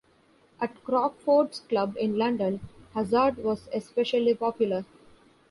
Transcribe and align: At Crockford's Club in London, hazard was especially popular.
At 0.59 0.83
Crockford's 0.83 1.59
Club 1.59 1.95
in 1.99 2.17
London, 2.17 2.59
hazard 2.95 3.37
was 3.37 3.69
especially 3.71 4.33
popular. 4.33 4.83